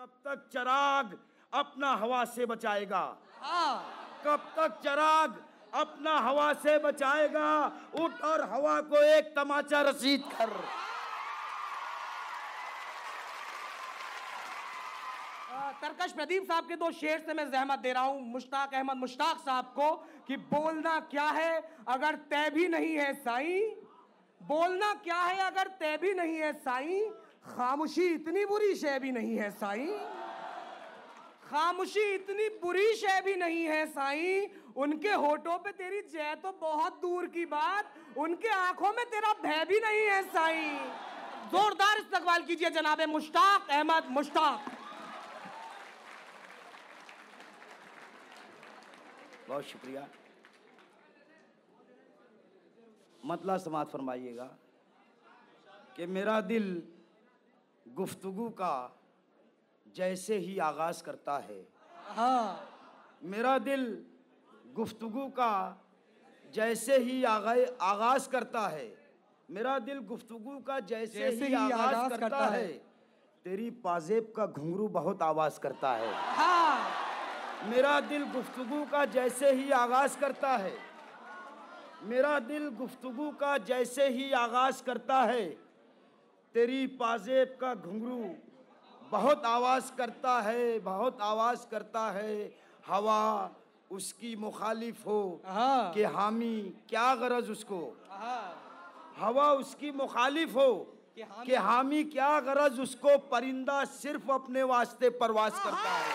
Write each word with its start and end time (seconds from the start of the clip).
कब 0.00 0.12
तक 0.24 0.44
चराग 0.52 1.16
अपना 1.52 1.88
हवा 2.00 2.24
से 2.24 2.44
बचाएगा? 2.46 3.00
हाँ। 3.40 4.22
कब 4.24 4.46
तक 4.56 4.78
चराग 4.84 5.34
अपना 5.74 6.14
हवा 6.18 6.52
से 6.62 6.78
बचाएगा? 6.78 7.50
उठ 8.00 8.22
और 8.24 8.44
हवा 8.50 8.80
को 8.80 9.02
एक 9.06 9.34
तमाचा 9.36 9.80
रसीद 9.90 10.24
कर। 10.32 10.54
तरकश 15.82 16.12
प्रदीप 16.12 16.44
साहब 16.44 16.68
के 16.68 16.76
दो 16.76 16.90
शेर 16.92 17.20
से 17.26 17.34
मैं 17.34 17.50
जहमत 17.50 17.78
दे 17.78 17.92
रहा 17.92 18.02
हूँ। 18.02 18.20
मुश्ताक 18.32 18.74
अहमद 18.74 18.96
मुश्ताक 18.96 19.38
साहब 19.44 19.72
को 19.76 19.94
कि 20.28 20.36
बोलना 20.36 20.98
क्या 21.10 21.28
है 21.30 21.52
अगर 21.88 22.16
तय 22.30 22.50
भी 22.54 22.68
नहीं 22.68 22.94
है 22.96 23.12
साई? 23.14 23.60
बोलना 24.40 24.92
क्या 25.04 25.22
है 25.22 25.38
अगर 25.46 25.68
तय 25.80 25.96
भी 26.02 26.14
नहीं 26.14 26.36
है 26.36 26.52
साई? 26.52 27.00
खामोशी 27.44 28.04
इतनी 28.14 28.44
बुरी 28.46 28.74
शय 28.74 28.98
भी 28.98 29.10
नहीं 29.12 29.36
है 29.36 29.50
साई। 29.50 29.86
खामोशी 31.44 32.02
इतनी 32.14 32.48
बुरी 32.62 32.94
शय 32.96 33.20
भी 33.24 33.34
नहीं 33.36 33.64
है 33.64 33.84
साई। 33.86 34.46
उनके 34.76 35.12
होठों 35.14 35.58
पे 35.58 35.72
तेरी 35.72 36.00
जय 36.02 36.34
तो 36.42 36.52
बहुत 36.60 37.00
दूर 37.02 37.26
की 37.26 37.44
बात, 37.46 37.94
उनके 38.18 38.48
आँखों 38.48 38.92
में 38.92 39.04
तेरा 39.06 39.32
भय 39.42 39.64
भी 39.64 39.80
नहीं 39.80 40.04
है 40.06 40.22
साई। 40.24 40.68
जोरदार 41.50 41.98
इस्तकबाल 41.98 42.42
कीजिए 42.42 42.70
जनाबे 42.70 43.06
मुश्ताक 43.06 43.70
अहमद 43.70 44.06
मुश्ताक। 44.10 44.70
बहुत 49.48 49.64
शुक्रिया। 49.64 50.06
मतला 53.22 53.56
समात 53.58 53.90
फरमाइएगा 53.90 54.44
कि 55.96 56.06
मेरा 56.08 56.40
दिल 56.42 56.82
गुफ्तगु 57.94 58.48
का 58.48 59.00
जैसे 59.96 60.36
ही 60.36 60.58
आगाज़ 60.58 61.02
करता 61.02 61.38
है। 61.38 61.68
हाँ। 62.16 62.60
मेरा 63.24 63.58
दिल 63.58 64.04
गुफ्तगु 64.66 65.28
का 65.28 65.82
जैसे 66.54 66.98
ही 66.98 67.24
आगा 67.24 67.54
आगाज़ 67.80 68.28
करता 68.28 68.68
है। 68.68 68.96
मेरा 69.50 69.78
दिल 69.78 69.98
गुफ्तगु 69.98 70.60
का 70.60 70.80
जैसे, 70.80 71.18
जैसे 71.18 71.36
ही 71.36 71.46
ही 71.46 71.54
आगाज़ 71.54 71.80
आगाज़ 71.80 72.10
करता, 72.10 72.28
करता 72.28 72.44
है। 72.44 72.62
है। 72.62 72.72
तेरी 73.44 73.70
पाजेब 73.70 74.32
का 74.36 74.46
घुंघरू 74.46 74.88
बहुत 74.88 75.22
आवाज़ 75.22 75.60
करता 75.60 75.92
है। 75.92 76.14
हाँ। 76.14 76.90
मेरा 77.64 78.00
दिल 78.00 78.24
गुफ्तगु 78.24 78.84
का 78.84 79.04
जैसे 79.04 79.52
ही 79.52 79.70
आगाज़ 79.70 80.18
करता 80.18 80.56
है। 80.56 80.74
मेरा 82.02 82.38
दिल 82.38 82.68
गुफ्तगु 82.68 83.30
का 83.30 83.58
जैसे 83.58 84.08
ही 84.08 84.32
आगाज़ 84.32 84.82
करता 84.84 85.22
है। 85.22 85.69
तेरी 86.54 86.86
पाजेब 86.86 87.58
का 87.60 87.74
घुंघरू 87.74 88.34
बहुत 89.10 89.44
आवाज़ 89.44 89.92
करता 89.92 90.40
है 90.40 90.78
बहुत 90.78 91.18
आवाज़ 91.22 91.66
करता 91.70 92.10
है। 92.10 92.54
हवा 92.86 93.50
उसकी 93.90 94.36
मुखालिफ 94.36 95.06
हो। 95.06 95.42
कि 95.94 96.02
हामी 96.02 96.60
क्या 96.88 97.14
गरज 97.14 97.50
उसको। 97.50 97.96
हवा 99.18 99.52
उसकी 99.52 99.90
मुखालिफ 99.90 100.54
हो 100.54 100.96
कि 101.14 101.22
हामी- 101.22 101.46
कि 101.46 101.54
हामी 101.54 102.04
क्या 102.04 102.40
गरज 102.40 102.80
उसको। 102.80 103.18
परिंदा 103.18 103.84
सिर्फ़ 103.84 104.32
अपने 104.32 104.62
वास्ते 104.62 105.10
परवास 105.10 105.64
करता 105.64 105.90
है। 105.90 106.14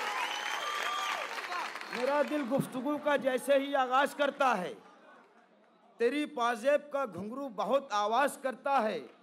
मेरा 1.97 2.23
दिल 2.23 2.45
गुफ्तगु 2.45 2.97
का 2.97 3.17
जैसे 3.17 3.58
ही 3.58 3.73
आगाज़ 3.73 4.16
करता 4.16 4.53
है। 4.53 4.73
तेरी 5.99 6.25
पाजेब 6.25 6.89
का 6.94 7.05
घुंघरू 7.05 7.49
बहुत 7.49 7.89
आवाज़ 7.94 8.39
करता 8.39 8.80
है। 8.80 9.14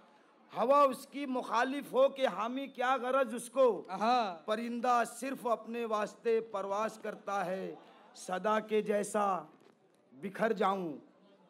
हवा 0.55 0.83
उसकी 0.85 1.25
मुखालिफ 1.25 1.93
हो 1.93 2.07
कि 2.17 2.25
हामी 2.25 2.67
क्या 2.67 2.95
गरज 2.97 3.33
उसको? 3.35 3.65
परिंदा 4.47 5.03
सिर्फ़ 5.03 5.47
अपने 5.49 5.85
वास्ते 5.85 6.39
परवास 6.53 6.99
करता 7.03 7.41
है 7.43 7.77
सदा 8.15 8.59
के 8.69 8.81
जैसा 8.81 9.25
बिखर 10.13 10.53
जाऊँ 10.53 10.87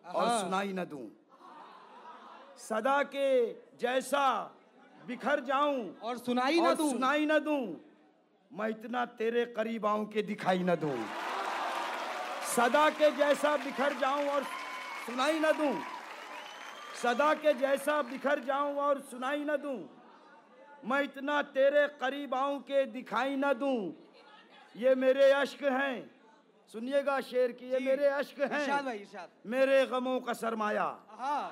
और। 0.06 0.40
सुनाई 0.40 0.74
न 0.74 0.86
दूँ। 0.86 1.08
सदा 2.60 3.02
के 3.16 3.30
जैसा 3.82 4.26
बिखर 5.08 5.40
जाऊँ 5.46 6.00
और 6.04 6.18
सुनाई 6.18 6.60
न 6.60 6.74
दूँ। 6.76 6.92
सुनाई 6.92 7.26
न 7.26 7.40
दूँ 7.40 7.64
मैं 8.52 8.70
इतना 8.70 9.06
तेरे 9.20 9.46
करीब 9.58 9.86
आऊँ 9.86 10.06
के 10.06 10.22
दिखाई 10.22 10.64
न 10.64 10.76
दूँ। 10.76 10.98
सदा 12.56 12.90
के 12.90 13.12
जैसा 13.18 13.56
बिखर 13.58 13.94
जाऊँ 14.00 14.28
और 14.30 14.44
सुनाई 15.06 15.40
न 15.40 15.52
दूँ। 15.58 15.74
सदा 17.02 17.34
के 17.34 17.54
जैसा 17.54 18.02
बिखर 18.02 18.40
जाऊँ 18.48 18.76
और 18.78 19.00
सुनाई 19.12 19.44
न 19.44 19.56
दूँ 19.58 19.80
मैं 20.86 21.02
इतना 21.04 21.42
तेरे 21.56 21.88
करीब 22.00 22.34
आऊँ 22.36 22.60
के 22.62 22.86
दिखाई 22.92 23.36
न 23.36 23.54
दूँ। 23.54 23.94
ये 24.76 24.94
मेरे 24.96 25.32
अश्क 25.32 25.64
हैं। 25.64 25.96
सुनिएगा 26.74 27.20
शेर 27.22 27.52
की 27.52 27.72
ये 27.72 27.80
मेरे 27.80 28.08
अश्क 28.10 28.40
हैं। 28.52 28.68
मेरे 29.48 29.86
गमों 29.88 30.20
का 30.20 30.34
सरमाया। 30.34 30.86
हाँ। 31.20 31.46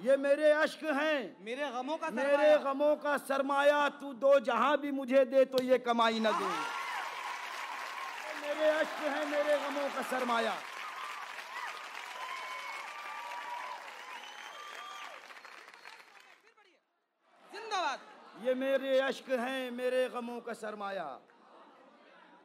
ये 0.00 0.16
मेरे 0.16 0.50
अश्क 0.52 0.84
हैं। 0.84 1.36
मेरे 1.44 1.70
गमों 1.72 1.96
का 1.96 2.10
मेरे। 2.10 2.56
गमों 2.64 2.94
का 2.96 3.16
सरमाया 3.18 3.88
तू 4.00 4.12
दो 4.14 4.38
जहाँ 4.40 4.76
भी 4.80 4.90
मुझे 4.92 5.24
दे 5.24 5.44
तो 5.46 5.62
ये 5.64 5.78
कमाई 5.80 6.20
न 6.20 6.38
दूँ। 6.38 6.52
मेरे 8.42 8.68
अश्क 8.70 9.02
हैं 9.04 9.26
मेरे 9.30 9.58
गमों 9.58 9.88
का 9.96 10.02
सरमाया 10.10 10.54
जिंदाबाद 17.44 17.98
ये 18.42 18.54
मेरे 18.54 18.98
अश्क 19.00 19.28
हैं 19.30 19.70
मेरे 19.70 20.08
गमों 20.08 20.40
का 20.40 20.52
सरमाया। 20.54 21.04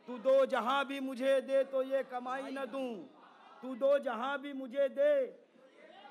तू 0.08 0.18
दो 0.20 0.46
जहाँ 0.46 0.86
भी 0.86 1.00
मुझे 1.00 1.40
दे 1.42 1.64
तो 1.72 1.82
ये 1.84 2.02
कमाई 2.12 2.52
न 2.52 2.66
दूँ। 2.72 2.92
तू 3.62 3.76
दो 3.76 3.98
जहाँ 4.00 4.38
भी 4.42 4.52
मुझे 4.54 4.88
दे 4.92 5.14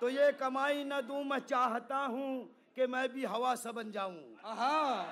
तो 0.01 0.09
ये 0.09 0.31
कमाई 0.41 0.85
न 0.85 1.01
दूँ। 1.09 1.23
मैं 1.25 1.39
चाहता 1.41 1.99
हूँ 2.15 2.33
कि 2.77 2.87
मैं 2.87 3.09
भी 3.13 3.25
हवा 3.25 3.55
सा 3.55 3.73
बन 3.73 3.91
जाऊँ। 3.93 4.23
हाँ 4.59 5.07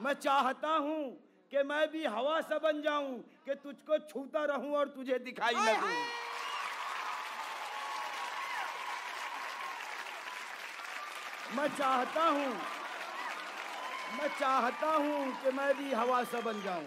मैं 0.00 0.14
चाहता 0.14 0.68
हूँ 0.68 1.02
कि 1.52 1.62
मैं 1.62 1.86
भी 1.90 2.04
हवा 2.06 2.40
सा 2.40 2.58
बन 2.58 2.80
जाऊँ 2.82 3.18
कि 3.44 3.54
तुझको 3.54 3.98
छूता 4.08 4.44
रहूँ 4.44 4.74
और 4.76 4.88
तुझे 4.96 5.18
दिखाई 5.18 5.54
न 5.54 5.74
दूँ। 5.80 5.92
मैं 11.56 11.68
चाहता 11.76 12.24
हूँ 12.24 12.52
मैं 14.18 14.28
चाहता 14.40 14.90
हूँ 14.94 15.20
कि 15.42 15.50
मैं 15.56 15.72
भी 15.78 15.92
हवा 15.92 16.22
सा 16.32 16.40
बन 16.40 16.62
जाऊँ। 16.64 16.86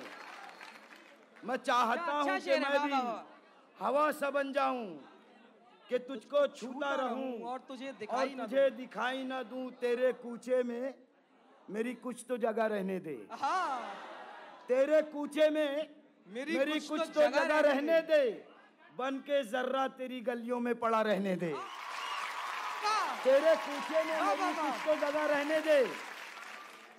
मैं 1.46 1.58
चाहता 1.58 2.20
अच्छा 2.20 2.32
हूँ 2.32 2.40
कि 2.40 2.60
मैं 2.60 2.80
भी। 2.88 2.94
हवा 3.78 4.12
सा 4.20 4.30
बन 4.32 4.52
जाऊँ 4.54 4.86
कि 5.90 5.98
तुझको 6.08 6.46
छूता 6.56 6.94
रहूँ 6.96 7.32
और 7.52 7.60
तुझे 7.68 7.92
दिखाई 8.00 8.34
ना 8.36 8.46
तुझे 8.46 8.70
दिखाई 8.78 9.24
ना 9.24 9.42
दूँ 9.52 9.70
तेरे 9.82 10.12
कूचे 10.24 10.62
में 10.64 10.94
मेरी 11.68 11.94
कुछ 12.04 12.24
तो 12.30 12.38
जगह 12.38 12.66
रहने 12.74 13.00
दे। 13.00 13.18
हाँ। 13.32 13.80
तेरे 14.68 15.02
कूचे 15.14 15.50
में 15.50 15.88
मेरी 16.28 16.58
मेरी, 16.58 16.72
कुछ 16.72 16.88
कुछ, 16.88 17.00
तो 17.00 17.06
तो 17.06 17.22
जगह 17.22 17.44
जगह 17.44 17.60
रहने 17.60 18.02
दे। 18.02 18.24
बन 18.98 19.18
के 19.28 19.44
जर्रा 19.44 19.88
तेरी 20.00 20.20
गलियों 20.22 20.60
में 20.60 20.74
पड़ा 20.80 21.02
रहने 21.02 21.36
दे। 21.36 21.54
तेरे 23.24 23.56
कूचे 23.56 24.04
में 24.04 24.22
मेरी। 24.22 24.54
कुछ 24.56 24.86
तो 24.86 24.96
जगह 25.06 25.26
रहने 25.26 25.60
दे। 25.62 25.80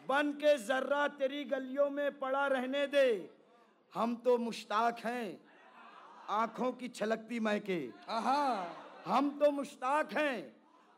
बन 0.09 0.33
के 0.41 0.57
जर्रा 0.59 1.07
तेरी 1.19 1.45
गलियों 1.45 1.89
में 1.91 2.19
पड़ा 2.19 2.47
रहने 2.47 2.87
दे। 2.87 3.09
हम 3.93 4.15
तो 4.25 4.37
मुश्ताक 4.39 4.99
हैं। 5.05 5.39
आँखों 6.31 6.71
की 6.73 6.89
छलकती 6.89 7.41
मैं 7.41 7.61
के 7.61 7.79
हाँ 8.09 9.03
हम 9.07 9.31
तो 9.39 9.51
मुश्ताक 9.51 10.13
हैं। 10.13 10.37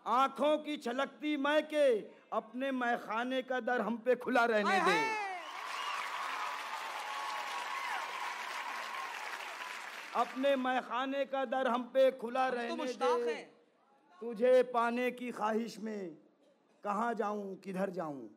आँखों 0.05 0.57
की 0.59 0.77
छलकती 0.77 1.37
मैं 1.37 1.63
के 1.67 1.87
अपने 2.33 2.71
मैखाने 2.73 3.43
का 3.43 3.61
दर 3.61 3.81
हम 3.81 3.97
पे 4.05 4.15
खुला 4.17 4.45
रहने 4.45 4.79
दे। 4.85 4.99
अपने 10.17 10.55
मैखाने 10.57 11.25
का 11.25 11.45
दर 11.45 11.69
हम 11.69 11.83
पे 11.95 12.11
खुला 12.19 12.45
हम 12.45 12.51
तो 12.51 12.57
रहने 12.57 12.75
मुश्ताक 12.75 13.21
दे 13.21 13.35
तुझे 14.23 14.63
पाने 14.75 15.11
की 15.11 15.31
ख्वाहिश 15.33 15.79
में 15.79 16.11
कहाँ 16.85 17.13
जाऊँ 17.15 17.55
किधर 17.65 17.91
जाऊँ? 17.91 18.29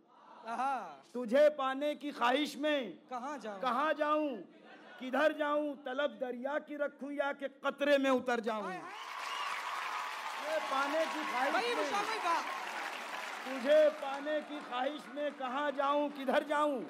तुझे 1.13 1.50
पाने 1.50 1.94
की 1.95 2.12
ख्वाहिश 2.12 2.56
में। 2.57 2.98
कहाँ 3.10 3.38
जाऊँ? 3.38 3.62
कहाँ 3.62 3.94
जाऊँ? 3.94 4.36
किधर 5.00 5.31
जाऊँ? 5.38 5.75
तलब 5.86 6.18
दरिया 6.22 6.57
की 6.60 6.75
रखूँ 6.75 7.12
या 7.12 7.31
के 7.31 7.48
कतरे 7.48 7.98
में 7.98 8.10
उतर 8.12 8.40
जाऊँ? 8.40 8.74
पाने 10.72 11.06
की 11.06 11.24
ख्वाहिश 11.24 11.75
तुझे 13.44 13.90
पाने 13.90 14.40
की 14.42 14.60
ख्वाहिश 14.60 15.01
में 15.16 15.31
कहाँ 15.31 15.72
जाऊँ? 15.72 16.10
किधर 16.10 16.44
जाऊँ? 16.44 16.84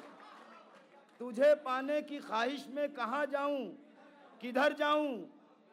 तुझे 1.20 1.54
पाने 1.56 2.02
की 2.02 2.20
ख्वाहिश 2.20 2.66
में 2.76 2.94
कहाँ 2.94 3.26
जाऊँ? 3.26 3.66
किधर 4.42 4.74
जाऊँ? 4.74 5.18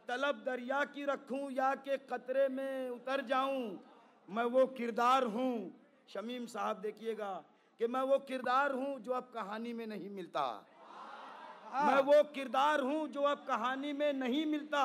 तलब 0.09 0.43
दरिया 0.47 0.85
की 0.85 1.05
रखूँ 1.05 1.51
या 1.53 1.75
के 1.75 1.97
कतरे 1.97 2.49
में 2.49 2.91
उतर 2.91 3.21
जाऊँ? 3.27 3.79
मैं 4.29 4.45
वो 4.45 4.67
किरदार 4.67 5.25
हूँ। 5.25 5.71
शमीम 6.09 6.47
साहब 6.47 6.77
देखिएगा। 6.77 7.43
कि 7.81 7.87
मैं 7.87 8.01
वो 8.01 8.19
किरदार 8.29 8.73
हूँ 8.73 8.99
जो 9.01 9.13
अब 9.13 9.31
कहानी 9.35 9.73
में 9.73 9.87
नहीं 9.87 10.09
मिलता। 10.11 10.43
मैं 11.87 12.01
वो 12.05 12.23
किरदार 12.35 12.81
हूँ 12.81 13.07
जो 13.09 13.23
अब 13.23 13.45
कहानी 13.49 13.93
में 13.93 14.13
नहीं 14.13 14.45
मिलता। 14.47 14.83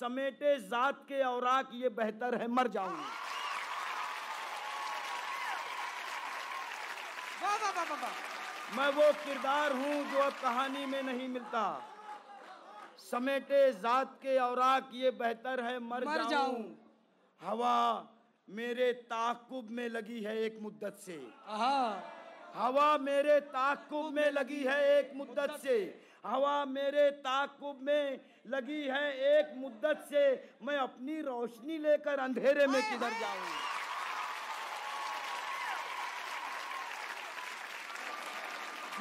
समेटे 0.00 0.56
जात 0.68 1.02
के 1.08 1.22
औराक 1.24 1.70
ये 1.74 1.88
बेहतर 1.88 2.34
है 2.40 2.46
मर 2.48 2.68
जाऊँ 2.68 2.96
मैं 8.76 8.88
वो 8.94 9.12
किरदार 9.24 9.72
हूँ 9.72 9.94
जो 10.12 10.18
अब 10.18 10.32
कहानी 10.42 10.86
में 10.86 11.02
नहीं 11.02 11.28
मिलता। 11.28 11.64
समेटे 13.10 13.60
जात 13.72 14.14
के 14.22 14.38
औराक 14.38 14.90
ये 14.94 15.10
बेहतर 15.10 15.60
है 15.60 15.78
मर, 15.78 16.04
मर 16.04 16.16
जाऊँ। 16.16 16.30
जाऊँ। 16.30 16.64
हवा 17.40 17.76
मेरे 18.48 18.92
ताकुब 19.12 19.70
में 19.70 19.88
लगी 19.88 20.22
है 20.22 20.36
एक 20.38 20.58
मुद्दत 20.62 20.98
से। 21.00 21.20
हाँ। 21.46 22.19
हवा 22.56 22.96
मेरे 22.98 23.38
ताकुब 23.54 24.12
में 24.14 24.30
लगी 24.32 24.62
है 24.64 24.98
एक 24.98 25.12
मुद्दत 25.16 25.58
से। 25.62 25.76
हवा 26.26 26.64
मेरे 26.66 27.10
ताकुब 27.24 27.78
में 27.82 28.20
लगी 28.46 28.82
है 28.88 29.38
एक 29.38 29.54
मुद्दत 29.56 30.06
से। 30.10 30.24
मैं 30.62 30.76
अपनी 30.78 31.20
रोशनी 31.22 31.78
लेकर 31.78 32.18
अंधेरे 32.18 32.66
में 32.66 32.82
किधर 32.82 33.12
जाऊँ? 33.20 33.46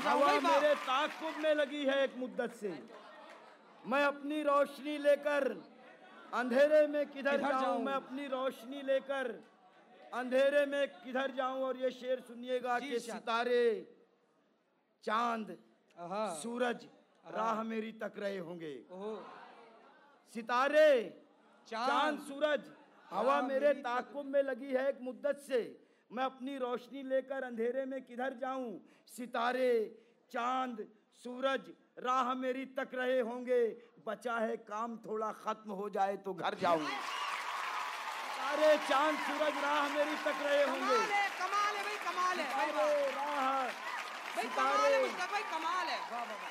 हवा 0.05 0.33
मेरे 0.39 0.73
ताकुब 0.87 1.43
में 1.43 1.53
लगी 1.55 1.85
है 1.85 2.03
एक 2.03 2.17
मुद्दत 2.17 2.53
से। 2.61 2.73
मैं 3.83 4.03
अपनी 4.03 4.41
रोशनी 4.43 4.97
लेकर 4.97 5.55
अंधेरे 6.33 6.85
में 6.87 7.05
किधर 7.05 7.37
जाऊँ? 7.41 7.83
मैं 7.83 7.93
अपनी 7.93 8.27
रोशनी 8.27 8.81
लेकर 8.81 9.31
अंधेरे 10.13 10.65
में 10.65 10.87
किधर 10.93 11.31
जाऊँ 11.31 11.61
और 11.63 11.77
ये 11.77 11.91
शेर 11.91 12.19
सुनिएगा 12.19 12.79
कि 12.79 12.99
सितारे 12.99 13.65
चाँद 15.03 15.57
सूरज 16.41 16.85
राह 17.25 17.63
मेरी 17.63 17.91
तक 17.93 18.13
रहे 18.17 18.37
होंगे। 18.37 18.73
सितारे 20.35 20.89
चाँद, 21.67 21.89
चाँद 21.89 22.19
सूरज 22.19 22.69
हवा 23.09 23.41
मेरे 23.41 23.73
ताकुब 23.75 24.25
में 24.25 24.41
लगी 24.43 24.71
है 24.73 24.87
एक 24.89 25.01
मुद्दत 25.01 25.43
से। 25.47 25.59
मैं 26.11 26.23
अपनी 26.23 26.57
रोशनी 26.57 27.03
लेकर 27.03 27.43
अंधेरे 27.43 27.85
में 27.85 28.01
किधर 28.05 28.33
जाऊँ? 28.41 28.79
सितारे 29.07 29.71
चाँद 30.31 30.85
सूरज 31.23 31.69
राह 31.99 32.33
मेरी 32.35 32.65
तक 32.77 32.89
रहे 32.93 33.19
होंगे। 33.21 33.61
बचा 34.07 34.37
है 34.37 34.57
काम 34.57 34.97
थोड़ा 34.97 35.31
खत्म 35.41 35.71
हो 35.71 35.89
जाए 35.89 36.17
तो 36.17 36.33
घर 36.33 36.55
जाऊँ। 36.61 36.85
सितारे 38.39 38.75
चाँद 38.87 39.15
सूरज 39.19 39.55
राह 39.63 39.87
मेरी 39.93 40.15
तक 40.15 40.37
रहे 40.43 40.63
होंगे। 40.63 40.97
कमाल 40.97 41.11
है 41.11 41.23
कमाल 41.39 41.75
है 41.75 41.81
भाई 41.83 41.97
कमाल 42.05 42.39
है। 42.39 42.45
भाई 42.49 42.71
राह 42.71 43.41
भाई 44.35 44.47
कमाल 44.49 44.93
है 44.93 45.27
भाई 45.27 45.43
कमाल 45.51 45.87
है। 45.87 45.97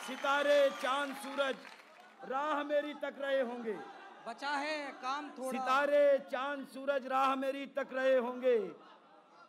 सितारे 0.07 0.59
चाँद 0.83 1.15
सूरज 1.17 1.57
राह 2.25 2.63
मेरी 2.65 2.95
तक 2.95 3.15
रहे 3.21 3.41
होंगे। 3.41 3.77
बचा 4.29 4.51
है 4.51 4.77
काम 5.03 5.31
थोड़ा। 5.39 5.51
सितारे 5.51 6.19
चाँद 6.31 6.67
सूरज 6.69 7.07
राह 7.07 7.35
मेरी 7.37 7.67
तक 7.75 7.89
रहे 7.93 8.17
होंगे। 8.19 8.59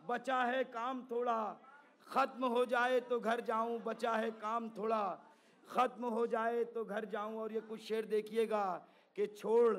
बचा 0.10 0.42
है 0.44 0.64
काम 0.72 1.02
थोड़ा। 1.12 1.40
खत्म 2.08 2.46
हो 2.48 2.66
जाए 2.66 3.00
तो 3.10 3.20
घर 3.20 3.42
जाऊँ 3.48 3.80
बचा 3.84 4.16
है 4.16 4.32
काम 4.40 4.70
थोड़ा। 4.78 5.06
खत्म 5.68 6.06
हो 6.10 6.28
जाए 6.28 6.64
तो 6.74 6.86
घर 6.86 7.06
जाऊँ 7.06 7.40
और 7.40 7.54
ये 7.54 7.60
कुछ 7.70 7.88
शेर 7.88 8.06
देखिएगा 8.08 8.68
कि 9.18 9.28
छोड़ 9.28 9.76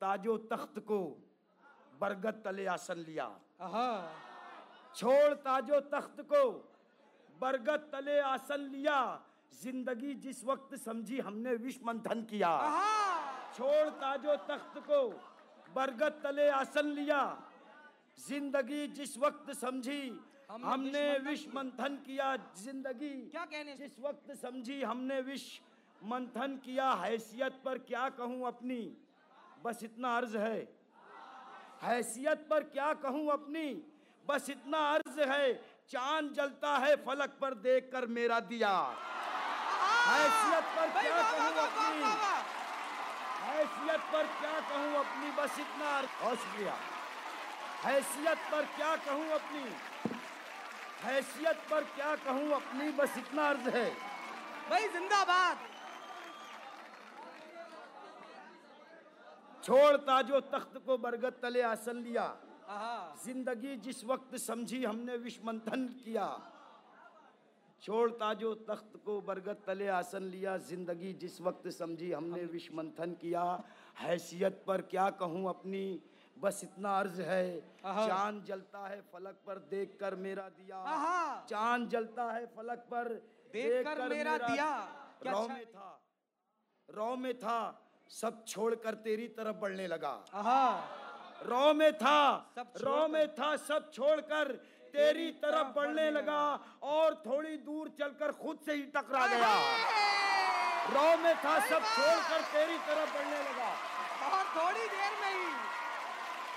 ताजो 0.00 0.36
तख्त 0.50 0.78
को। 0.88 1.00
बरगद 2.00 2.42
तले 2.44 2.66
आसन 2.68 2.98
लिया। 3.06 3.28
छोड़ 4.94 5.32
ताजो 5.44 5.80
तख्त 5.92 6.20
को 6.32 6.42
बरगद 7.40 7.88
तले 7.92 8.18
आसन 8.26 8.68
लिया। 8.72 8.98
ज़िंदगी 9.52 10.14
जिस 10.22 10.44
वक्त 10.44 10.74
समझी 10.76 11.18
हमने 11.20 11.54
विश्व 11.56 11.86
मंथन 11.86 12.22
किया। 12.30 12.52
छोड़ 13.56 13.88
ताजो 14.00 14.36
तख्त 14.48 14.78
को 14.88 15.02
बरगद 15.76 16.20
तले 16.22 16.48
आसन 16.52 16.86
लिया। 16.94 17.20
ज़िंदगी 18.18 18.86
जिस 18.96 19.16
वक्त 19.18 19.52
समझी 19.54 20.00
हमने 20.50 21.06
विष 21.20 21.46
मंथन 21.54 21.96
किया। 22.06 22.36
ज़िंदगी 22.56 23.14
क्या 23.30 23.44
कहने 23.44 23.74
जिस 23.76 23.98
वक्त 24.00 24.32
समझी 24.36 24.82
हमने 24.82 25.20
विश्व 25.22 26.06
मंथन 26.06 26.56
किया। 26.64 26.92
हैसियत 26.94 27.60
पर 27.64 27.78
क्या 27.88 28.08
कहूँ 28.18 28.46
अपनी? 28.46 28.80
बस 29.64 29.82
इतना 29.82 30.16
अर्ज़ 30.16 30.36
है। 30.36 30.58
हैसियत 31.82 32.46
पर 32.50 32.62
क्या 32.74 32.92
कहूँ 33.02 33.30
अपनी? 33.32 33.66
बस 34.28 34.48
इतना 34.50 34.78
अर्ज़ 34.92 35.20
है 35.30 35.52
चाँद 35.90 36.32
जलता 36.36 36.76
है 36.84 36.94
फलक 37.04 37.36
पर 37.40 37.54
देखकर 37.66 38.06
मेरा 38.16 38.38
दिया। 38.50 38.72
हैसियत 40.06 40.64
पर 40.76 40.88
क्या 41.00 41.20
कहूँ 41.32 41.54
अपनी? 41.66 42.10
हैसियत 43.46 44.00
पर 44.12 44.26
क्या 44.40 44.58
कहूँ 44.70 44.94
अपनी? 44.96 45.30
बस 45.38 45.58
इतना 45.60 45.90
और 46.26 46.36
शुक्रिया 46.36 46.74
हैसियत 47.84 48.38
पर 48.52 48.64
क्या 48.76 48.96
कहूँ 49.06 49.28
अपनी? 49.34 49.64
हैसियत 51.04 51.62
पर 51.70 51.84
क्या 51.96 52.14
कहूँ 52.26 52.52
अपनी? 52.54 52.90
बस 52.98 53.18
इतना 53.18 53.48
अर्ज़ 53.48 53.68
है। 53.76 53.88
भाई 54.70 54.88
जिंदाबाद। 54.88 55.56
छोड़ 59.66 59.96
ताजो 59.98 60.40
तख्त 60.46 60.76
को 60.86 60.96
बरगद 60.96 61.42
तले 61.42 61.62
आसन 61.66 61.96
लिया। 61.98 62.24
ज़िंदगी 63.18 63.76
जिस 63.82 64.04
वक्त 64.04 64.36
समझी 64.38 64.82
हमने 64.84 65.16
विष 65.18 65.38
मंथन 65.44 65.86
किया। 66.04 66.26
छोड़ 67.82 68.10
ताजो 68.12 68.52
तख्त 68.62 68.92
को 69.04 69.20
बरगद 69.20 69.62
तले 69.66 69.88
आसन 69.90 70.22
लिया 70.24 70.56
ज़िंदगी 70.68 71.12
जिस 71.14 71.40
वक्त 71.40 71.68
समझी 71.74 72.10
हमने 72.12 72.44
विष 72.46 72.68
मंथन 72.74 73.14
किया। 73.20 73.42
हैसियत 74.00 74.62
पर 74.66 74.82
क्या 74.86 75.08
कहूँ 75.18 75.48
अपनी? 75.48 75.84
बस 76.36 76.60
इतना 76.64 76.98
अर्ज़ 76.98 77.20
है। 77.22 77.58
चाँद 77.82 78.44
जलता 78.46 78.86
है 78.86 79.00
फलक 79.12 79.40
पर 79.46 79.58
देखकर 79.70 80.14
मेरा 80.16 80.48
दिया। 80.58 80.84
चाँद 81.50 81.88
जलता 81.88 82.30
है 82.32 82.46
फलक 82.56 82.86
पर 82.90 83.08
देखकर 83.52 84.08
मेरा 84.08 84.36
दिया। 84.38 84.70
रौ 85.26 85.42
में 85.48 85.66
था। 85.66 85.90
रौ 86.88 87.16
में 87.16 87.34
था। 87.38 87.58
सब 88.10 88.44
छोड़कर 88.48 88.94
तेरी 89.04 89.28
तरफ़ 89.28 89.56
बढ़ने 89.56 89.86
लगा। 89.86 90.14
रो 91.42 91.72
में 91.74 91.92
था 91.98 92.52
रो 92.78 93.06
में 93.08 93.34
था 93.34 93.56
सब 93.56 93.90
छोड़कर 93.92 94.52
तेरी 94.92 95.30
तरफ़ 95.42 95.74
बढ़ने 95.76 96.10
लगा 96.10 96.40
और 96.82 97.14
थोड़ी 97.26 97.56
दूर 97.66 97.88
चलकर 97.98 98.32
खुद 98.32 98.58
से 98.66 98.74
ही 98.74 98.82
टकरा 98.94 99.26
गया। 99.26 99.52
रो 100.94 101.16
में 101.22 101.34
था 101.36 101.58
सब 101.60 101.82
छोड़कर 101.94 102.40
तेरी 102.52 102.78
तरफ़ 102.88 103.14
बढ़ने 103.14 103.40
लगा। 103.42 103.70
और 104.28 104.44
थोड़ी 104.56 104.86
देर 104.88 105.12
में 105.22 105.32
ही। 105.32 105.48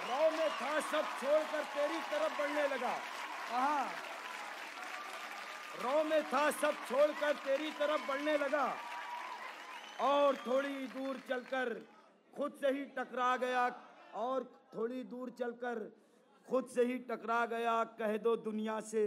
रौ 0.10 0.30
में 0.32 0.50
था 0.52 0.80
सब 0.82 1.06
छोड़कर 1.22 1.64
तेरी 1.76 2.00
तरफ़ 2.12 2.38
बढ़ने 2.40 2.68
लगा। 2.68 2.94
रो 5.84 6.04
में 6.04 6.24
था 6.24 6.50
सब 6.52 6.86
छोड़कर 6.90 7.34
तेरी 7.46 7.72
तरफ़ 7.80 8.08
बढ़ने 8.08 8.38
लगा। 8.38 8.68
और 10.02 10.36
थोड़ी 10.48 10.76
दूर 10.88 11.20
चलकर 11.30 11.74
खुद 12.34 12.54
से 12.62 12.70
ही 12.72 12.84
टकरा 12.98 13.36
गया 13.38 13.66
और 14.16 14.44
थोड़ी 14.76 15.04
दूर 15.04 15.30
चलकर 15.40 15.80
खुद 16.48 16.68
से 16.76 16.84
ही 16.86 16.98
टकरा 17.10 17.46
गया 17.46 17.84
कह 18.00 18.16
दो 18.18 18.36
दुनिया 18.46 18.80
से 18.92 19.04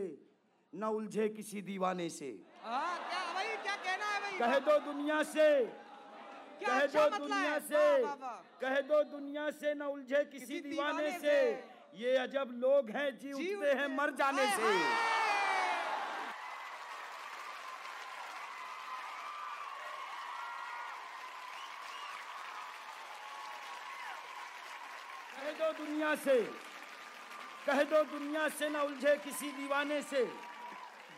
न 0.72 0.84
उलझे 0.96 1.28
किसी 1.28 1.62
दीवाने 1.62 2.08
से। 2.08 2.28
हाँ 2.62 2.98
क्या 3.08 3.22
भाई 3.34 3.56
क्या 3.62 3.76
कहना 3.76 4.06
है 4.06 4.20
भाई? 4.20 4.38
कह 4.38 4.58
दो 4.58 4.78
दुनिया 4.92 5.22
से 5.32 5.48
कह 6.62 6.80
अच्छा 6.80 7.08
दो 7.08 7.26
दुनिया 7.26 7.58
से। 7.58 7.84
कह 8.60 8.80
दो 8.88 9.02
दुनिया 9.10 9.50
से 9.50 9.74
न 9.74 9.82
उलझे 9.82 10.24
किसी 10.24 10.46
किसी 10.46 10.60
दीवाने 10.68 11.10
से। 11.18 11.38
ये 11.94 12.16
अजब 12.16 12.50
लोग 12.62 12.90
हैं 12.90 13.10
जी 13.18 13.32
उठते 13.32 13.72
हैं 13.80 13.88
मर 13.96 14.10
जाने 14.18 14.46
से। 14.56 14.70
कह 25.32 25.50
दो 25.58 25.72
दुनिया 25.78 26.14
से 26.24 26.40
कह 27.66 27.82
दो 27.90 28.02
दुनिया 28.12 28.48
से 28.48 28.68
न 28.68 28.76
उलझे 28.76 29.16
किसी 29.24 29.50
दीवाने 29.52 30.00
से। 30.02 30.22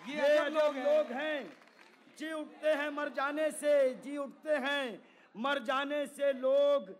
ये 0.08 0.16
ये 0.16 0.48
लोग 0.50 0.76
लोग 0.76 1.12
हैं। 1.12 1.20
हैं। 1.20 1.52
जी 2.18 2.32
उठते 2.32 2.72
हैं 2.78 2.88
मर 2.90 3.08
जाने 3.08 3.50
से 3.50 3.72
जी 4.04 4.16
उठते 4.16 4.56
हैं 4.64 4.84
मर 5.36 5.58
जाने 5.64 6.06
से 6.06 6.32
लोग 6.32 6.90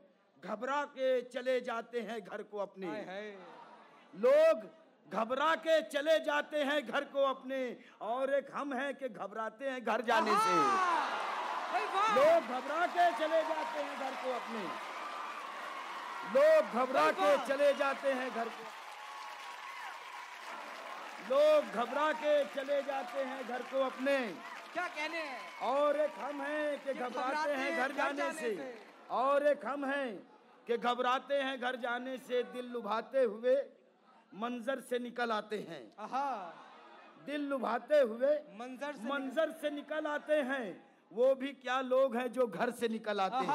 घबरा 0.43 0.83
के 0.97 1.11
चले 1.29 1.61
जाते 1.61 2.01
हैं 2.01 2.21
घर 2.25 2.43
को 2.43 2.59
अपने। 2.59 2.87
लोग 4.15 4.65
घबरा 5.13 5.55
के 5.67 5.81
चले 5.83 6.19
जाते 6.25 6.63
हैं 6.63 6.81
घर 6.87 7.05
को 7.05 7.23
अपने। 7.25 7.61
और 8.01 8.35
एक 8.35 8.51
हम 8.55 8.73
हैं 8.75 8.95
कि 8.95 9.09
घबराते 9.09 9.71
हैं 9.71 9.85
घर 9.85 10.01
जाने 10.01 10.35
से। 10.47 10.57
लोग 12.17 12.51
घबरा 12.57 12.87
के 12.97 13.11
चले 13.19 13.43
जाते 13.43 13.83
हैं 13.83 13.99
घर 14.01 14.15
को 14.25 14.35
अपने। 14.35 14.94
लोग 16.35 16.73
घबरा 16.75 17.11
के 17.13 17.37
चले 17.47 17.73
जाते 17.75 18.13
हैं 18.13 18.31
घर 18.35 18.49
को 18.49 18.73
लोग 21.31 21.75
घबरा 21.75 22.11
के 22.13 22.33
चले 22.55 22.81
जाते 22.83 23.25
हैं 23.25 23.49
घर 23.49 23.63
को 23.63 23.85
अपने। 23.85 24.17
क्या 24.73 24.87
कहने 24.87 25.19
हैं? 25.19 25.39
और 25.63 25.97
एक 26.01 26.19
हम 26.21 26.41
हैं 26.43 26.79
कि 26.85 26.95
घबराते 26.95 27.53
हैं 27.53 27.77
घर 27.77 27.93
जाने 27.93 28.33
से। 28.33 28.51
और 29.13 29.47
एक 29.47 29.67
हम 29.67 29.85
हैं 29.85 30.11
कि 30.67 30.77
घबराते 30.79 31.35
हैं 31.35 31.61
घर 31.61 31.77
जाने 31.77 32.17
से 32.19 32.43
दिल 32.53 32.67
लुभाते 32.73 33.23
हुए 33.25 33.57
मंजर 34.33 34.81
से 34.81 34.99
निकल 34.99 35.33
आते 35.33 35.59
हैं। 35.69 35.83
दिल 37.27 37.49
लुभाते 37.49 38.01
हुए 38.01 38.35
मंजर 38.61 38.93
से 38.93 39.09
मंजर 39.09 39.51
से 39.61 39.71
निकल 39.71 40.07
आते 40.07 40.41
हैं। 40.51 40.67
वो 41.13 41.35
भी 41.35 41.53
क्या 41.55 41.81
लोग 41.83 42.17
हैं 42.17 42.31
जो 42.33 42.47
घर 42.47 42.71
से 42.73 42.89
निकल 42.89 43.21
आते 43.21 43.45
हैं? 43.47 43.53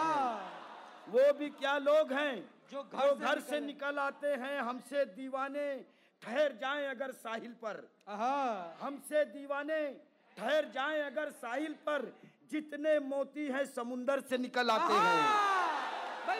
वो 1.10 1.34
भी 1.34 1.50
क्या 1.52 1.78
लोग 1.80 2.14
हैं 2.14 2.36
जो 2.72 2.84
घर 2.84 3.08
जो 3.08 3.16
घर 3.16 3.40
से 3.50 3.60
निकल। 3.60 3.98
आते 4.00 4.34
हैं 4.42 4.60
हमसे 4.62 5.06
दीवाने 5.18 5.68
ठहर 6.22 6.54
जाएँ 6.62 6.86
अगर 6.90 7.12
साहिल 7.24 7.54
पर। 7.64 7.76
हमसे 8.82 9.24
दीवाने 9.34 9.82
ठहर 10.38 10.66
जाएँ 10.74 11.02
अगर 11.02 11.30
साहिल 11.42 11.74
पर 11.88 12.12
जितने 12.52 12.98
मोती 13.00 13.46
हैं 13.48 13.66
समुंदर 13.66 14.20
से 14.30 14.38
निकल 14.38 14.70
आते 14.70 14.94
हैं। 14.94 15.22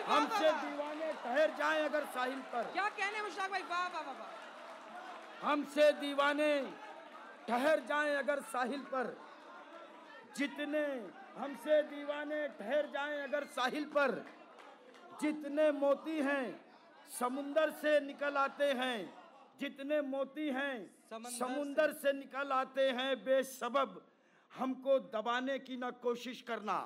हमसे। 0.06 0.50
दीवाने 0.60 1.12
ठहर 1.24 1.50
जाएँ 1.58 1.84
अगर 1.84 2.04
साहिल 2.14 2.40
पर। 2.52 2.70
क्या 2.72 2.88
कहने 2.88 3.22
मुश्ताक 3.22 3.50
भाई? 3.50 3.62
वाह 3.70 3.88
वाह 3.88 4.02
वाह। 4.02 5.48
हमसे 5.50 5.92
दीवाने 6.00 6.52
ठहर 7.48 7.80
जाएँ 7.88 8.14
अगर 8.16 8.40
साहिल 8.52 8.80
पर 8.92 9.16
जितने 10.36 10.84
हमसे 11.38 11.82
दीवाने 11.90 12.46
ठहर 12.58 12.86
जाएँ 12.94 13.18
अगर 13.22 13.44
साहिल 13.56 13.84
पर। 13.96 14.10
जितने 15.20 15.70
मोती 15.72 16.18
हैं 16.22 16.44
समुंदर 17.18 17.70
से 17.80 17.98
निकल 18.00 18.36
आते 18.36 18.72
हैं। 18.80 18.98
जितने 19.60 20.00
मोती 20.02 20.48
हैं 20.48 20.74
समंदर 21.10 21.30
समुंदर 21.38 21.92
से 21.92 22.12
निकल 22.12 22.52
आते 22.52 22.88
हैं 22.98 23.10
बेसबब। 23.24 24.00
हमको 24.52 24.98
दबाने 25.14 25.58
की 25.58 25.76
न 25.76 25.90
कोशिश 26.02 26.42
करना। 26.48 26.78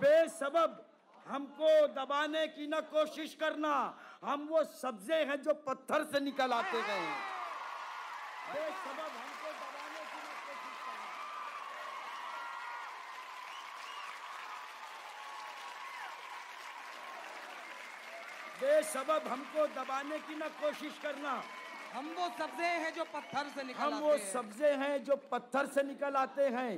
बेसबब 0.00 0.84
हमको 1.26 1.70
दबाने 1.94 2.46
की 2.48 2.66
न 2.66 2.80
कोशिश 2.90 3.34
करना। 3.40 3.74
हम 4.24 4.46
वो 4.50 4.64
सब्जे 4.64 5.24
हैं 5.24 5.40
जो 5.42 5.54
पत्थर 5.66 6.04
से 6.12 6.20
निकल 6.20 6.52
आते 6.52 6.82
गए 6.82 7.00
हैं 7.00 7.16
बेसबब 8.48 8.98
हमको 8.98 9.50
दबाने 9.52 10.02
की 10.10 10.18
न 10.18 10.30
कोशिश 10.44 10.76
करना 10.84 11.06
बेसबब 18.60 19.26
हमको 19.28 19.66
दबाने 19.74 20.18
की 20.18 20.34
न 20.34 20.48
कोशिश 20.60 20.98
करना। 21.02 21.32
हम 21.94 22.06
वो 22.18 22.28
सब्जे 22.38 22.70
हैं 22.82 22.92
जो 22.94 23.04
पत्थर 23.06 23.48
से 23.54 23.62
निकल 23.64 23.80
हम 23.82 24.02
वो 24.02 24.16
सब्जे 24.24 24.70
हैं 24.82 25.04
जो 25.04 25.16
पत्थर 25.32 25.66
से 25.74 25.82
निकल 25.84 26.16
आते 26.16 26.46
हैं। 26.56 26.72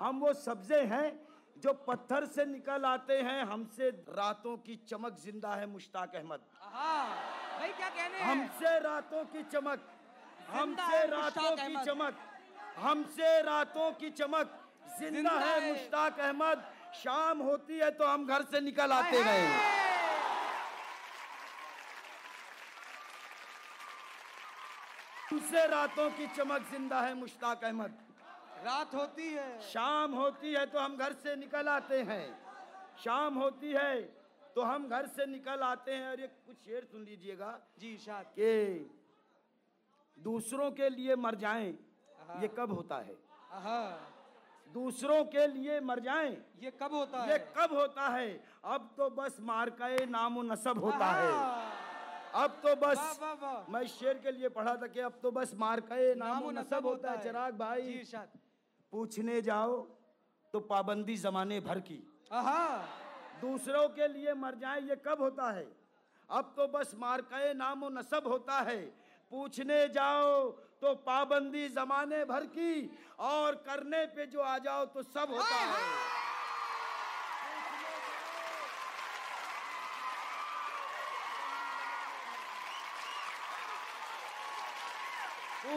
हम 0.00 0.20
वो 0.20 0.32
सब्जे 0.36 0.80
हैं 0.92 1.08
जो 1.56 1.72
पत्थर 1.86 2.26
से 2.26 2.44
निकल 2.46 2.84
आते 2.86 3.18
हैं। 3.20 3.44
हमसे 3.44 3.90
रातों 4.10 4.56
की 4.58 4.76
चमक 4.88 5.16
ज़िंदा 5.20 5.54
है 5.54 5.66
मुश्ताक 5.68 6.14
अहमद। 6.14 6.40
भाई 7.60 7.72
क्या 7.72 7.88
कहने 7.88 8.18
हैं? 8.18 8.24
हमसे 8.24 8.78
रातों 8.80 9.24
की 9.26 9.42
चमक 9.52 9.88
हमसे 10.50 11.06
रातों 11.08 11.56
की 11.56 11.84
चमक 11.84 12.14
हमसे 12.78 13.40
रातों 13.42 13.90
की 13.94 14.10
चमक 14.12 14.58
ज़िंदा 15.00 15.30
है 15.32 15.60
है। 15.60 15.72
मुश्ताक 15.72 16.18
अहमद। 16.20 16.64
शाम 16.94 17.38
होती 17.40 17.78
है 17.78 17.90
तो 17.92 18.06
हम 18.06 18.26
घर 18.26 18.42
से 18.44 18.60
निकल 18.60 18.92
आते 18.92 19.16
हाय, 19.18 19.40
हमसे 25.30 25.66
रातों 25.68 26.08
की 26.10 26.26
चमक 26.36 26.62
ज़िंदा 26.70 27.00
है 27.00 27.14
मुश्ताक 27.14 27.64
अहमद। 27.64 27.98
रात 28.64 28.94
होती 28.94 29.28
है। 29.32 29.60
शाम 29.62 30.14
होती 30.14 30.52
है 30.52 30.64
तो 30.66 30.78
हम 30.78 30.96
घर 30.96 31.12
से 31.22 31.34
निकल 31.36 31.68
आते 31.70 32.00
हैं। 32.02 32.26
शाम 32.98 33.34
होती 33.38 33.72
है 33.72 34.00
तो 34.56 34.62
हम 34.62 34.88
घर 34.88 35.06
से 35.08 35.26
निकल 35.26 35.60
आते 35.62 35.94
हैं। 35.94 36.08
और 36.10 36.20
ये 36.20 36.26
कुछ 36.46 36.56
शेर 36.58 36.84
सुन 36.84 37.04
लीजिएगा 37.04 37.58
जी 37.78 37.92
इरशाद 37.92 38.32
के 38.34 38.54
दूसरों 40.18 40.70
के 40.72 40.88
लिए 40.90 41.16
मर 41.16 41.34
जाएँ 41.36 41.70
ये 42.42 42.48
कब 42.58 42.72
होता 42.72 42.96
है? 42.98 43.14
दूसरों 44.66 45.24
के 45.26 45.46
लिए 45.48 45.80
मर 45.82 46.00
जाएँ 46.00 46.36
ये 46.62 46.70
कब 46.82 46.94
होता 46.94 47.24
ये 47.26 47.32
है? 47.32 47.38
कब 47.56 47.76
होता 47.76 48.08
है? 48.08 48.28
अब 48.64 48.94
तो 48.96 49.10
बस 49.12 49.36
मारकाए 49.42 50.06
नामो 50.10 50.42
नसब 50.44 50.84
होता 50.84 51.06
है। 51.12 51.69
अब 52.34 52.50
तो 52.62 52.74
बस 52.76 52.96
वाह 52.96 53.12
वाह 53.20 53.32
वाह। 53.42 53.72
मैं 53.72 53.86
शेर 53.86 54.18
के 54.18 54.30
लिए 54.32 54.48
पढ़ा 54.48 54.74
था 54.76 54.86
कि 54.86 55.00
अब 55.00 55.18
तो 55.22 55.30
बस 55.30 55.54
मार 55.54 55.80
मारकाए 55.80 56.14
नामो 56.14 56.50
नसब 56.50 56.86
होता 56.86 57.10
है 57.10 57.22
चिराग 57.22 57.58
भाई। 57.58 58.02
पूछने 58.92 59.40
जाओ 59.42 59.76
तो 60.54 60.60
पाबंदी 60.60 61.16
जमाने 61.16 61.60
भर 61.60 61.80
की। 61.80 61.98
दूसरों 63.40 63.88
के 63.88 64.08
लिए 64.08 64.34
मर 64.34 64.54
जाए 64.54 64.80
ये 64.80 64.96
कब 64.96 65.20
होता 65.20 65.50
है? 65.50 65.66
अब 66.30 66.52
तो 66.56 66.66
बस 66.68 66.94
मारकाए 66.94 67.52
नामो 67.54 67.88
नसब 67.88 68.26
होता 68.26 68.58
है। 68.60 68.80
पूछने 69.30 69.88
जाओ 69.88 70.50
तो 70.82 70.94
पाबंदी 71.06 71.68
जमाने 71.68 72.24
भर 72.24 72.46
की 72.46 72.98
और 73.20 73.54
करने 73.66 74.04
पे 74.06 74.26
जो 74.26 74.40
आ 74.40 74.58
जाओ 74.58 74.84
तो 74.86 75.02
सब 75.02 75.30
होता 75.30 75.56
है। 75.56 76.09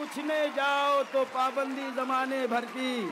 पूछने 0.04 0.38
जाओ 0.52 1.04
तो 1.04 1.24
पाबंदी 1.26 1.92
जमाने 1.96 2.46
भर 2.48 2.66
की 2.66 3.10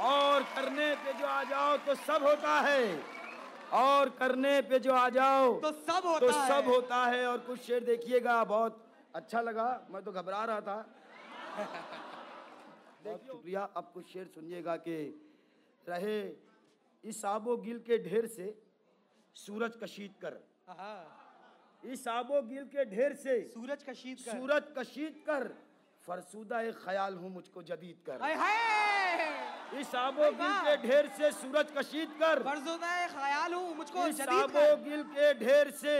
और 0.00 0.42
करने 0.54 0.94
पे 0.94 1.12
जो 1.12 1.26
आ 1.26 1.42
जाओ 1.44 1.76
तो 1.86 1.94
सब 1.94 2.22
होता 2.22 2.60
है। 2.60 2.82
और 3.72 4.10
करने 4.10 4.60
पे 4.62 4.78
जो 4.78 4.92
आ 4.92 5.08
जाओ 5.08 5.52
तो 5.60 5.72
सब 5.72 6.06
होता 6.06 6.26
तो 6.26 6.30
है। 6.32 6.48
सब 6.48 6.68
होता 6.68 7.04
है। 7.04 7.26
और 7.26 7.38
कुछ 7.38 7.60
शेर 7.60 7.84
देखिएगा 7.84 8.44
बहुत 8.44 8.84
अच्छा 9.14 9.40
लगा। 9.40 9.66
मैं 9.90 10.02
तो 10.02 10.12
घबरा 10.12 10.44
रहा 10.44 10.60
था। 10.60 10.76
बहुत 13.04 13.26
शुक्रिया 13.26 13.62
अब 13.76 13.90
कुछ 13.94 14.12
शेर 14.12 14.26
सुनिएगा 14.34 14.76
कि 14.76 14.96
रहे 15.88 16.20
इस 17.04 17.24
आबो 17.24 17.56
गिल 17.56 17.78
के 17.86 17.98
ढेर 17.98 18.26
से 18.26 18.54
सूरज 19.36 19.76
कशीद 19.82 20.14
कर। 20.22 20.38
आहा 20.68 21.21
इस 21.84 22.06
आबो 22.08 22.40
गिल 22.42 22.64
के 22.70 22.84
ढेर 22.86 23.14
से 23.14 23.34
सूरज 23.52 23.82
कशीद 23.82 24.18
कर। 24.18 24.32
सूरज 24.32 24.64
कशीद 24.78 25.14
कर 25.26 25.48
फरसूदा 26.06 26.60
एक 26.62 26.76
ख्याल 26.78 27.14
हूँ 27.14 27.30
मुझको 27.30 27.62
जदीद 27.62 27.98
कर। 28.06 28.22
हाय 28.22 29.80
इस 29.80 29.94
आबो 29.94 30.30
गिल 30.32 30.54
के 30.62 30.76
ढेर 30.86 31.06
से 31.18 31.30
सूरज 31.32 31.72
कशीद 31.76 32.08
कर। 32.20 32.42
फरजुदा 32.42 33.06
ख्याल 33.08 33.54
हूँ 33.54 33.74
मुझको 33.76 34.06
इस 34.06 34.20
आबो 34.20 34.66
गिल 34.84 35.02
के 35.10 35.32
ढेर 35.40 35.70
से 35.82 35.98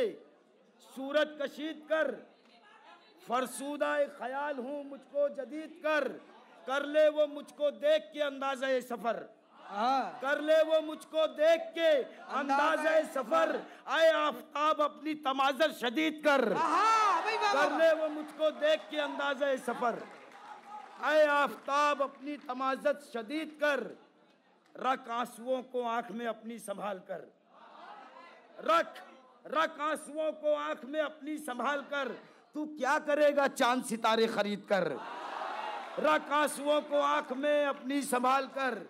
सूरज 0.83 1.37
कशीद 1.43 1.87
कर। 1.91 2.11
फरसूदा 3.29 3.97
एक 3.99 4.17
ख्याल 4.19 4.59
हूँ 4.59 4.85
मुझको 4.87 5.29
जदीद 5.37 5.81
कर। 5.85 6.09
कर 6.67 6.87
ले 6.87 7.09
वो 7.11 7.27
मुझको 7.29 7.71
देख 7.83 8.11
के 8.13 8.21
अंदाज़ा 8.23 8.69
ये 8.69 8.81
सफ़र। 8.83 9.17
कर 9.73 10.41
ले 10.41 10.63
वो 10.63 10.81
मुझको 10.83 11.27
देख 11.35 11.61
के 11.75 11.91
अंदाज़ा 12.37 13.01
सफ़र। 13.13 13.61
आए 13.89 14.11
आफ्ताब 14.13 14.81
अपनी 14.83 15.15
तमाजर 15.25 15.73
शदीद 15.73 16.21
कर। 16.27 16.45
कर 16.53 17.73
ले 17.79 17.93
वो 17.95 18.09
मुझको 18.09 18.51
देख 18.61 18.81
के 18.91 18.99
अंदाज़ा 19.01 19.55
सफ़र। 19.67 20.03
आए 21.03 21.25
आफताब 21.27 22.03
अपनी 22.03 22.37
तमाजत 22.45 23.01
शदीद 23.15 23.57
कर। 23.63 23.81
रख 24.75 25.09
आंसुओं 25.11 25.63
को 25.73 25.83
आँख 25.85 26.11
में 26.11 26.27
अपनी 26.27 26.59
संभाल 26.61 26.99
कर। 27.11 27.27
रख 28.65 29.03
रख 29.47 29.81
आंसुओं 29.81 30.31
को 30.33 30.55
आँख 30.55 30.85
में 30.85 31.01
अपनी 31.01 31.37
संभाल 31.41 31.81
कर। 31.91 32.09
तू 32.55 32.65
क्या 32.79 32.99
करेगा 32.99 33.47
चाँद 33.49 33.85
सितारे 33.85 34.27
खरीद 34.29 34.67
कर? 34.73 34.85
रख 36.01 36.33
आंसुओं 36.33 36.81
को 36.83 37.01
आँख 37.01 37.33
में 37.33 37.67
अपनी 37.67 38.03
संभाल 38.05 38.47
कर। 38.59 38.87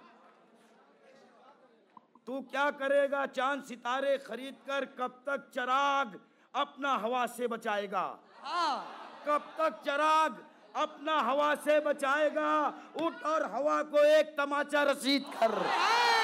तू 2.26 2.40
क्या 2.50 2.70
करेगा? 2.70 3.24
चाँद 3.26 3.62
सितारे 3.68 4.16
खरीद 4.26 4.54
कर 4.66 4.84
कब 4.98 5.22
तक 5.26 5.50
चराग 5.54 6.18
अपना 6.54 6.92
हवा 7.02 7.26
से 7.26 7.46
बचाएगा? 7.46 8.04
हाँ। 8.42 8.76
कब 9.26 9.50
तक 9.58 9.80
चराग 9.86 10.36
अपना 10.82 11.18
हवा 11.20 11.54
से 11.64 11.78
बचाएगा? 11.80 12.50
उठ 13.02 13.22
और 13.26 13.50
हवा 13.54 13.82
को 13.82 14.04
एक 14.18 14.34
तमाचा 14.38 14.82
रसीद 14.82 15.24
कर। 15.40 15.58
हाय 15.66 16.21